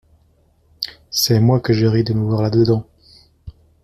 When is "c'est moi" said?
1.11-1.59